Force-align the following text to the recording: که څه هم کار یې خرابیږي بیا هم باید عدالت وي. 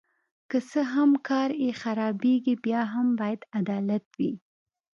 که 0.49 0.57
څه 0.69 0.81
هم 0.93 1.11
کار 1.27 1.49
یې 1.63 1.71
خرابیږي 1.81 2.55
بیا 2.65 2.81
هم 2.93 3.07
باید 3.19 3.41
عدالت 3.59 4.05
وي. 4.19 4.33